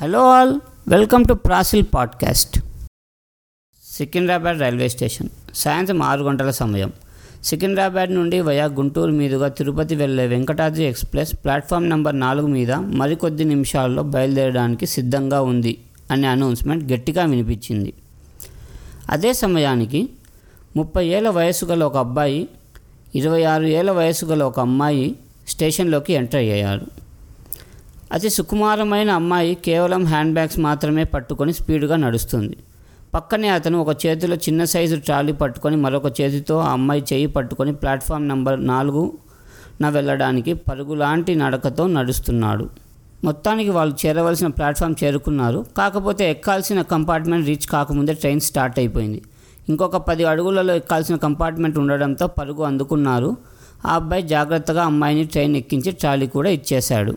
Hello 0.00 0.30
all 0.30 0.60
welcome 0.88 1.24
to 1.28 1.34
ప్రాసిల్ 1.34 1.84
podcast 1.94 2.60
Secunderabad 3.96 4.58
railway 4.58 4.88
station. 4.88 5.28
సాయంత్రం 5.54 6.02
ఆరు 6.02 6.24
గంటల 6.24 6.50
సమయం. 6.50 6.92
సికింద్రాబాద్ 7.44 8.14
నుండి 8.14 8.40
వయా 8.40 8.64
గుంటూరు 8.64 9.12
మీదుగా 9.12 9.48
తిరుపతి 9.48 9.94
వెళ్ళే 9.94 10.26
వెంకటాద్రి 10.26 10.84
ఎక్స్ప్రెస్ 10.84 11.34
ప్లాట్ఫామ్ 11.34 11.88
నెంబర్ 11.88 12.20
నాలుగు 12.20 12.46
మీద 12.46 12.72
మరికొద్ది 12.72 13.44
నిమిషాల్లో 13.44 14.02
బయలుదేరడానికి 14.02 14.86
సిద్ధంగా 14.86 15.42
ఉంది 15.42 15.78
అనే 16.10 16.28
అనౌన్స్మెంట్ 16.28 16.92
గట్టిగా 16.92 17.24
వినిపించింది. 17.24 17.92
అదే 19.10 19.32
సమయానికి 19.32 20.08
ముప్పై 20.76 21.06
ఏళ్ళ 21.06 21.28
వయసు 21.28 21.64
గల 21.64 21.84
ఒక 21.84 21.96
అబ్బాయి 21.96 22.48
ఇరవై 23.14 23.44
ఆరు 23.44 23.64
ఏళ్ళ 23.64 23.90
వయసు 23.90 24.26
గల 24.26 24.42
ఒక 24.42 24.60
అమ్మాయి 24.60 25.16
స్టేషన్లోకి 25.48 26.12
ఎంటర్ 26.12 26.40
అయ్యారు. 26.40 27.05
అతి 28.14 28.28
సుకుమారమైన 28.30 29.10
అమ్మాయి 29.10 29.54
కేవలం 29.66 30.04
హ్యాండ్ 30.04 30.34
బ్యాగ్స్ 30.34 30.58
మాత్రమే 30.58 31.04
పట్టుకొని 31.04 31.52
స్పీడ్గా 31.52 31.96
నడుస్తుంది. 31.96 32.56
పక్కనే 33.14 33.48
అతను 33.48 33.76
ఒక 33.80 33.92
చేతిలో 34.02 34.36
చిన్న 34.36 34.64
సైజు 34.64 34.96
ట్రాలీ 34.96 35.32
పట్టుకొని 35.32 35.76
మరొక 35.76 36.08
చేతితో 36.18 36.56
ఆ 36.58 36.70
అమ్మాయి 36.72 37.02
చేయి 37.12 37.26
పట్టుకొని 37.26 37.72
ప్లాట్ఫామ్ 37.72 38.28
నెంబర్ 38.28 38.66
నాలుగు 38.66 39.02
నా 39.80 39.88
వెళ్ళడానికి 39.88 40.52
పరుగులాంటి 40.54 41.34
నడకతో 41.34 41.86
నడుస్తున్నాడు. 41.86 42.66
మొత్తానికి 43.24 43.70
వాళ్ళు 43.70 43.94
చేరవలసిన 44.06 44.48
ప్లాట్ఫామ్ 44.58 44.96
చేరుకున్నారు. 45.04 45.66
కాకపోతే 45.76 46.30
ఎక్కాల్సిన 46.30 46.80
కంపార్ట్మెంట్ 46.94 47.46
రీచ్ 47.46 47.66
కాకముందే 47.74 48.14
ట్రైన్ 48.14 48.40
స్టార్ట్ 48.40 48.78
అయిపోయింది. 48.78 49.22
ఇంకొక 49.68 49.96
పది 49.96 50.24
అడుగులలో 50.24 50.74
ఎక్కాల్సిన 50.74 51.16
కంపార్ట్మెంట్ 51.16 51.78
ఉండడంతో 51.78 52.26
పరుగు 52.26 52.62
అందుకున్నారు. 52.62 53.36
ఆ 53.86 53.94
అబ్బాయి 53.94 54.22
జాగ్రత్తగా 54.34 54.84
అమ్మాయిని 54.90 55.24
ట్రైన్ 55.24 55.56
ఎక్కించి 55.56 55.92
ట్రాలీ 55.92 56.26
కూడా 56.36 56.50
ఇచ్చేశాడు. 56.50 57.14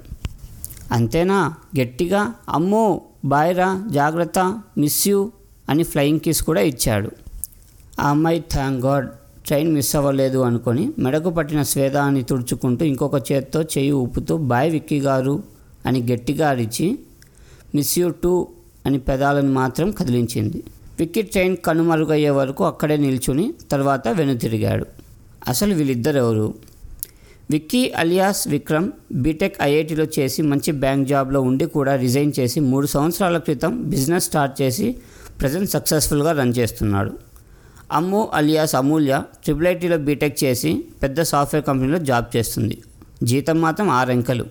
అంతేనా? 0.91 1.53
గట్టిగా 1.79 2.33
అమ్మో 2.49 3.01
బాయ్రా 3.25 3.83
జాగ్రత్త 3.91 4.39
మిస్ 4.77 5.07
యూ 5.07 5.31
అని 5.69 5.83
ఫ్లయింగ్ 5.83 6.19
కిస్ 6.19 6.43
కూడా 6.43 6.61
ఇచ్చాడు. 6.61 7.11
ఆ 7.99 8.09
అమ్మాయి 8.09 8.39
థ్యాంక్ 8.51 8.85
గాడ్ 8.85 9.09
ట్రైన్ 9.47 9.73
మిస్ 9.73 9.95
అవ్వలేదు 9.95 10.37
అనుకొని 10.37 10.91
మెడకు 10.99 11.29
పట్టిన 11.29 11.61
స్వేదాన్ని 11.63 12.23
తుడుచుకుంటూ 12.23 12.85
ఇంకొక 12.85 13.31
చేత్తో 13.31 13.61
చేయి 13.61 13.91
ఊపుతూ 13.91 14.37
బాయ్ 14.37 14.71
విక్కీ 14.71 14.99
గారు 14.99 15.43
అని 15.85 15.99
గట్టిగా 16.11 16.49
అరిచి 16.49 16.99
మిస్ 17.75 17.99
యూ 17.99 18.09
టూ 18.09 18.47
అని 18.85 18.99
పెదాలను 18.99 19.51
మాత్రం 19.51 19.91
కదిలించింది. 19.91 20.63
విక్కీ 20.99 21.21
ట్రైన్ 21.21 21.57
కనుమరుగయ్యే 21.57 22.29
వరకు 22.29 22.63
అక్కడే 22.63 22.97
నిల్చుని 22.97 23.53
తర్వాత 23.71 24.07
వెనుతిరిగాడు. 24.07 24.85
అసలు 25.47 25.73
వీళ్ళిద్దరెవరు? 25.75 26.53
Vicky 27.51 27.91
alias 27.91 28.47
Vikram 28.47 28.91
B Tech 29.11 29.55
ఐఐటిలో 29.61 30.05
చేసి 30.19 30.41
మంచి 30.41 30.71
బ్యాంక్ 30.71 31.09
జాబ్లో 31.09 31.41
ఉండి 31.41 31.65
కూడా 31.65 31.95
రిజైన్ 31.95 32.31
చేసి 32.39 32.59
మూడు 32.59 32.87
సంవత్సరాల 32.87 33.37
క్రితం 33.37 33.83
బిజినెస్ 33.89 34.25
స్టార్ట్ 34.25 34.61
చేసి 34.61 34.95
ప్రజెంట్ 35.41 35.69
సక్సెస్ఫుల్గా 35.69 36.31
రన్ 36.31 36.53
చేస్తున్నాడు. 36.57 37.11
అమ్ము 37.91 38.29
అలియాస్ 38.33 38.75
అమూల్య 38.75 39.23
ట్రిపుల్ 39.43 39.67
ఐటీలో 39.67 39.97
బీటెక్ 39.97 40.43
చేసి 40.43 40.85
పెద్ద 41.03 41.21
సాఫ్ట్వేర్ 41.21 41.65
కంపెనీలో 41.65 41.99
జాబ్ 41.99 42.37
చేస్తుంది. 42.37 42.81
జీతం 43.23 43.61
మాత్రం 43.61 43.89
ఆరంకెలు. 43.89 44.45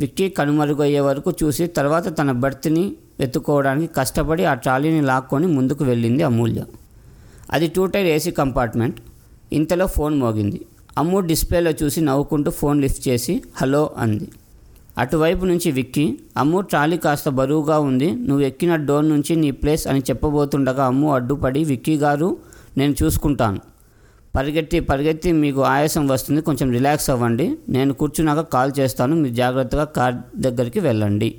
విక్కీ 0.00 0.28
కనుమరుగయ్యే 0.28 1.00
వరకు 1.00 1.32
చూసి 1.42 1.66
తర్వాత 1.66 2.18
తన 2.18 2.32
బర్త్ని 2.32 2.92
వెతుక్కోవడానికి 3.20 3.94
కష్టపడి 3.94 4.44
ఆ 4.44 4.54
ట్రాలీని 4.54 5.00
లాక్కొని 5.00 5.46
ముందుకు 5.46 5.84
వెళ్ళింది 5.84 6.22
అమూల్య. 6.22 6.64
అది 7.50 7.68
టూ 7.68 7.86
టైర్ 7.86 8.06
ఏసీ 8.06 8.30
కంపార్ట్మెంట్. 8.30 9.00
ఇంతలో 9.52 9.86
ఫోన్ 9.86 10.18
మోగింది. 10.18 10.60
అమ్ము 10.98 11.20
డిస్ప్లేలో 11.20 11.70
చూసి 11.70 12.00
నవ్వుకుంటూ 12.00 12.50
ఫోన్ 12.50 12.80
లిఫ్ట్ 12.80 13.08
చేసి 13.08 13.42
హలో 13.56 13.90
అంది. 13.98 14.28
అటువైపు 14.98 15.44
నుంచి 15.44 15.70
విక్కి 15.70 16.18
అమ్ము 16.36 16.60
ట్రాలీ 16.60 16.96
కాస్త 16.96 17.28
బరువుగా 17.28 17.78
ఉంది. 17.78 18.10
నువ్వు 18.10 18.44
ఎక్కిన 18.44 18.76
డోర్ 18.76 19.08
నుంచి 19.08 19.36
నీ 19.36 19.50
ప్లేస్ 19.50 19.86
అని 19.86 20.00
చెప్పబోతుండగా 20.00 20.84
అమ్ము 20.86 21.14
అడ్డుపడి 21.14 21.64
విక్కీ 21.64 21.96
గారు 21.96 22.36
నేను 22.76 22.94
చూసుకుంటాను. 23.02 23.60
పరిగెత్తి 24.36 24.80
పరిగెత్తి 24.80 25.32
మీకు 25.32 25.60
ఆయాసం 25.60 26.08
వస్తుంది. 26.08 26.40
కొంచెం 26.40 26.70
రిలాక్స్ 26.70 27.10
అవ్వండి. 27.10 27.56
నేను 27.68 27.94
కూర్చున్నాక 27.94 28.40
కాల్ 28.40 28.72
చేస్తాను. 28.78 29.16
మీరు 29.16 29.34
జాగ్రత్తగా 29.34 29.84
కార్ 29.84 30.14
దగ్గరికి 30.36 30.80
వెళ్ళండి. 30.80 31.34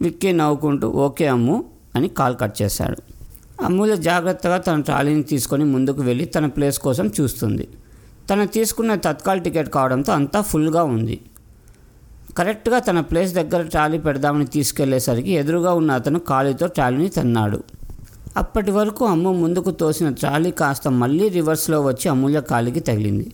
విక్కీ 0.00 0.32
నవ్వుకుంటూ 0.32 0.88
ఓకే 0.88 1.26
అమ్ము 1.26 1.64
అని 1.96 2.08
కాల్ 2.08 2.36
కట్ 2.40 2.62
చేశాడు. 2.62 2.96
అమ్ములు 3.62 3.96
జాగ్రత్తగా 3.96 4.58
తన 4.58 4.80
ట్రాలీని 4.80 5.22
తీసుకొని 5.22 5.64
ముందుకు 5.64 6.02
వెళ్ళి 6.02 6.24
తన 6.24 6.46
ప్లేస్ 6.46 6.78
కోసం 6.78 7.06
చూస్తుంది. 7.20 7.68
తను 8.30 8.46
తీసుకున్న 8.46 8.94
తత్కాల్ 8.94 9.40
టికెట్ 9.40 9.68
కావడంతో 9.68 10.12
అంతా 10.12 10.40
ఫుల్గా 10.40 10.82
ఉంది. 10.84 11.20
కరెక్ట్గా 12.38 12.78
తన 12.78 13.00
ప్లేస్ 13.00 13.32
దగ్గర 13.34 13.62
ట్రాలీ 13.62 13.98
పెడదామని 13.98 14.46
తీసుకెళ్ళేసరికి 14.46 15.32
ఎదురుగా 15.32 15.72
ఉన్న 15.72 15.92
అతను 15.92 16.18
కాలితో 16.18 16.66
ట్రాలీని 16.66 17.08
తన్నాడు. 17.08 17.58
అప్పటి 18.36 18.70
వరకు 18.70 19.04
అమ్మ 19.04 19.32
ముందుకు 19.32 19.70
తోసిన 19.70 20.10
ట్రాలీ 20.10 20.50
కాస్త 20.50 20.88
మళ్ళీ 20.88 21.28
రివర్స్లో 21.28 21.82
వచ్చి 21.82 22.06
అమూల్య 22.08 22.40
కాలికి 22.40 22.80
తగిలింది. 22.80 23.26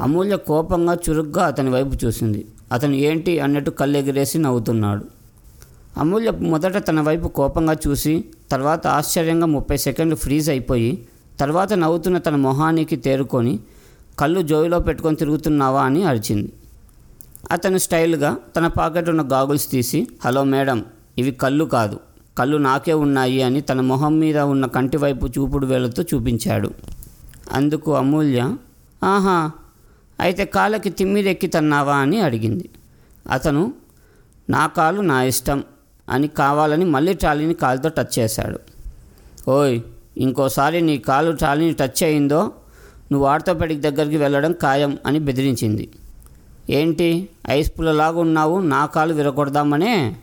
అమూల్య 0.00 0.36
కోపంగా 0.36 0.94
చురుగ్గా 0.94 1.46
అతని 1.46 1.70
వైపు 1.70 1.94
చూసింది. 2.04 2.46
అతను 2.72 2.94
ఏంటి 2.94 3.40
అన్నట్టు 3.40 3.70
కళ్ళెగిరేసి 3.70 4.38
నవ్వుతున్నాడు. 4.38 5.04
అమూల్య 5.96 6.30
మొదట 6.30 6.76
తన 6.88 7.00
వైపు 7.00 7.28
కోపంగా 7.28 7.76
చూసి 7.86 8.24
తర్వాత 8.50 8.86
ఆశ్చర్యంగా 8.86 9.46
ముప్పై 9.46 9.76
సెకండ్లు 9.76 10.16
ఫ్రీజ్ 10.16 10.50
అయిపోయి 10.50 11.06
తర్వాత 11.40 11.72
నవ్వుతున్న 11.72 12.18
తన 12.18 12.36
మొహానికి 12.36 12.96
తేరుకొని 12.96 13.60
కళ్ళు 14.18 14.40
జోయిలో 14.42 14.80
పెట్టుకొని 14.80 15.16
తిరుగుతున్నావా 15.16 15.82
అని 15.82 16.02
అరిచింది. 16.04 16.52
అతను 17.50 17.78
స్టైల్గా 17.78 18.36
తన 18.56 18.66
పాకెట్ 18.66 19.08
ఉన్న 19.08 19.22
గాగుల్స్ 19.32 19.70
తీసి 19.70 20.08
హలో 20.24 20.44
మేడం 20.44 20.84
ఇవి 21.18 21.30
కళ్ళు 21.30 21.64
కాదు. 21.64 22.00
కళ్ళు 22.38 22.56
నాకే 22.56 22.92
ఉన్నాయి 22.92 23.42
అని 23.42 23.60
తన 23.60 23.80
మొహం 23.80 24.18
మీద 24.18 24.38
ఉన్న 24.38 24.66
కంటి 24.66 24.96
వైపు 24.96 25.26
చూపుడు 25.26 25.66
వేలతో 25.66 26.02
చూపించాడు. 26.02 26.70
అందుకు 27.52 27.96
అమూల్య 27.96 28.56
ఆహా 29.04 29.50
అయితే 30.20 30.44
కాళ్ళకి 30.44 30.90
తిమ్మిరెక్కి 30.90 31.46
తన్నావా 31.46 31.96
అని 31.96 32.20
అడిగింది. 32.20 32.68
అతను 33.30 33.74
నా 34.50 34.66
కాలు 34.66 35.00
నా 35.00 35.22
ఇష్టం 35.22 35.64
అని 36.08 36.28
కావాలని 36.28 36.84
మళ్ళీ 36.84 37.14
ట్రాలీని 37.14 37.54
కాలుతో 37.54 37.88
టచ్ 37.88 38.18
చేశాడు. 38.18 38.60
ఓయ్ 39.50 39.80
ఇంకోసారి 40.18 40.80
నీ 40.80 40.98
కాలు 40.98 41.32
ట్రాలీని 41.32 41.72
టచ్ 41.72 42.04
అయిందో 42.04 42.52
నువ్వు 43.12 43.26
ఆర్థోపెడిక్ 43.26 43.80
దగ్గరికి 43.80 44.16
వెళ్ళడం 44.16 44.52
ఖాయం 44.52 44.98
అని 45.06 45.18
బెదిరించింది. 45.18 45.88
ఏంటి? 46.70 47.28
ఐస్ 47.50 47.72
పుల్లలాగా 47.78 48.20
ఉన్నావు 48.20 48.60
నా 48.60 48.86
కాలు 48.86 49.14
విరగొడదామనే? 49.14 50.16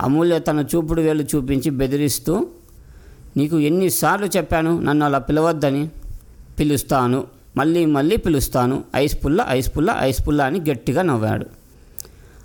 అమూల్య 0.00 0.38
తన 0.38 0.64
చూపుడు 0.74 1.02
వేలు 1.02 1.22
చూపించి 1.22 1.70
బెదిరిస్తూ 1.70 2.46
నీకు 3.36 3.58
ఎన్నిసార్లు 3.58 4.26
చెప్పాను 4.26 4.80
నన్ను 4.80 5.04
అలా 5.06 5.18
పిలవద్దని? 5.18 5.88
పిలుస్తాను 6.60 7.24
మళ్ళీ 7.56 7.86
మళ్ళీ 7.86 8.16
పిలుస్తాను 8.16 8.84
ఐస్ 8.96 9.24
పుల్ల 9.24 9.44
ఐస్ 9.48 9.76
పుల్ల 9.76 9.96
ఐస్ 9.98 10.28
పుల్ల 10.28 10.42
అని 10.42 10.60
గట్టిగా 10.60 11.02
నవ్వాడు. 11.02 11.46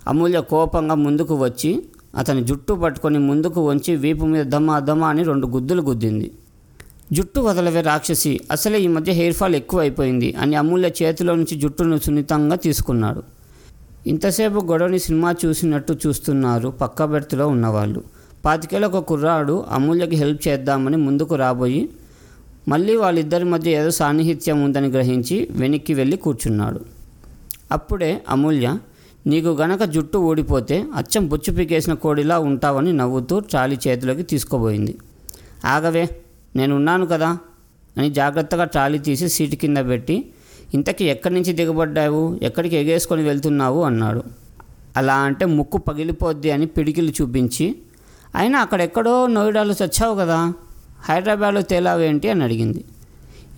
అమూల్య 0.08 0.42
కోపంగా 0.42 0.96
ముందుకు 0.96 1.36
వచ్చి 1.36 1.84
అతని 2.16 2.44
జుట్టు 2.44 2.74
పట్టుకొని 2.74 3.20
ముందుకు 3.20 3.68
వంచి 3.68 3.96
వీపు 3.96 4.26
మీద 4.26 4.44
దమ 4.46 4.80
దమ్మా 4.80 5.08
అని 5.10 5.24
రెండు 5.24 5.48
గుద్దులు 5.48 5.82
గుద్దింది. 5.82 6.32
జుట్టు 7.16 7.40
వదలవే 7.40 7.82
రాక్షసి. 7.82 8.32
అసలే 8.52 8.78
ఈ 8.86 8.88
మధ్య 8.88 9.12
హెయిర్ 9.14 9.36
ఫాల్ 9.36 9.56
ఎక్కువ 9.56 9.80
అయిపోయింది 9.80 10.30
అని 10.42 10.56
అమూల్య 10.56 10.88
చేతిలో 11.00 11.36
నుంచి 11.36 11.56
జుట్టును 11.62 11.98
సున్నితంగా 11.98 12.56
తీసుకున్నాడు. 12.56 13.22
ఇంతసేపు 14.12 14.60
గొడవని 14.72 15.00
సినిమా 15.00 15.36
చూసినట్టు 15.46 15.94
చూస్తున్నారు 16.08 16.70
పక్క 16.82 17.06
బెర్త్లో 17.06 17.48
ఉన్నవాళ్ళు. 17.48 18.02
పాతికేళ్ళ 18.46 18.86
ఒక 18.86 18.98
కుర్రాడు 18.98 19.56
అమూల్యకి 19.70 20.16
హెల్ప్ 20.16 20.48
చేద్దామని 20.48 20.98
ముందుకు 20.98 21.36
రాబోయి 21.36 21.90
మళ్ళీ 22.68 22.96
వాళ్ళిద్దరి 22.96 23.44
మధ్య 23.44 23.72
ఏదో 23.72 23.92
సాన్నిహిత్యం 24.02 24.64
ఉందని 24.64 24.88
గ్రహించి 24.88 25.48
వెనక్కి 25.52 25.94
వెళ్ళి 25.94 26.18
కూర్చున్నాడు. 26.18 26.82
అప్పుడే 27.72 28.22
అమూల్య 28.30 28.68
నీకు 29.28 29.50
గనక 29.62 29.84
జుట్టు 29.84 30.18
ఊడిపోతే 30.18 30.76
అచ్చం 30.96 31.28
బుచ్చు 31.28 31.52
పీకేసిన 31.54 31.94
కోడిలా 31.94 32.40
ఉంటావని 32.40 32.94
నవ్వుతూ 32.94 33.40
ట్రాలీ 33.40 33.78
చేతిలోకి 33.88 34.24
తీసుకోబోయింది 34.24 34.94
ఆగవే 35.66 36.06
నేనున్నాను 36.58 37.06
కదా 37.06 37.38
అని 37.98 38.10
జాగ్రత్తగా 38.10 38.64
ట్రాలీ 38.66 39.00
తీసి 39.00 39.30
సీటు 39.30 39.56
కింద 39.56 39.78
పెట్టి 39.78 40.30
ఇంతకీ 40.74 41.06
ఎక్కడి 41.06 41.34
నుంచి 41.34 41.54
దిగబడ్డావు? 41.54 42.40
ఎక్కడికి 42.42 42.76
ఎగేసుకొని 42.76 43.24
వెళ్తున్నావు? 43.24 43.84
అన్నాడు. 43.84 44.24
అలా 44.98 45.16
అంటే 45.16 45.46
ముక్కు 45.46 45.78
పగిలిపోద్ది 45.78 46.52
అని 46.52 46.66
పిడికిలు 46.66 47.12
చూపించి 47.22 47.76
అయినా 48.36 48.60
అక్కడెక్కడో 48.60 49.28
నోయిడాలో 49.28 49.76
చచ్చావు 49.84 50.16
కదా 50.16 50.54
హైదరాబాద్లో 51.10 51.62
తేలావేంటి 51.62 52.30
అని 52.30 52.44
అడిగింది. 52.44 52.84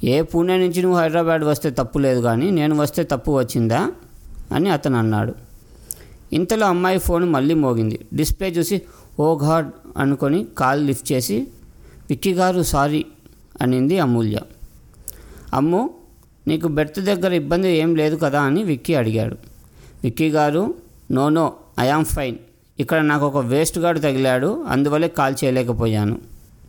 ఏ 0.03 0.21
పూణే 0.21 0.57
నుంచి 0.57 0.81
నువ్వు 0.81 0.99
హైదరాబాద్ 0.99 1.41
వస్తే 1.41 1.69
తప్పు 1.69 1.99
లేదు 1.99 2.19
కానీ 2.21 2.51
నేను 2.51 2.75
వస్తే 2.75 3.03
తప్పు 3.03 3.31
వచ్చిందా? 3.31 3.91
అని 4.53 4.69
అతను 4.69 4.97
అన్నాడు. 4.97 5.33
ఇంతలో 6.33 6.67
అమ్మాయి 6.67 6.97
ఫోన్ 6.97 7.25
మళ్ళీ 7.25 7.53
మోగింది. 7.53 7.99
డిస్ప్లే 8.13 8.49
చూసి 8.49 8.81
ఓ 9.19 9.37
ఘాడ్ 9.37 9.71
అనుకొని 9.97 10.45
కాల్ 10.57 10.87
లిఫ్ట్ 10.87 11.11
చేసి 11.11 11.47
విక్కీ 12.09 12.33
గారు 12.33 12.61
సారీ 12.63 13.05
అనింది 13.61 13.99
అమూల్య. 13.99 14.37
అమ్ము 15.53 15.81
నీకు 16.47 16.67
బెర్త్ 16.67 16.99
దగ్గర 16.99 17.33
ఇబ్బంది 17.33 17.69
ఏం 17.77 17.95
లేదు 17.95 18.15
కదా 18.15 18.41
అని 18.41 18.63
విక్కీ 18.63 18.93
అడిగాడు. 18.93 19.37
విక్కీ 20.03 20.29
గారు 20.29 20.75
no 21.11 21.29
no 21.29 21.53
I 21.79 21.87
am 21.87 22.05
fine. 22.05 22.37
ఇక్కడ 22.79 22.99
నాకు 23.01 23.25
ఒక 23.25 23.37
వేస్ట్ 23.37 23.79
గార్డ్ 23.79 24.01
తగిలాడు 24.03 24.63
అందువల్లే 24.63 25.07
కాల్ 25.07 25.35
చేయలేకపోయాను. 25.43 26.17